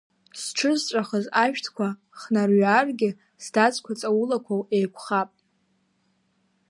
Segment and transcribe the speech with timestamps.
[0.41, 1.87] Зҽызҵәахыз ашәҭқәа
[2.19, 3.09] хнарҩааргьы,
[3.43, 5.29] здацқәа ҵаулақәоу еиқәхап.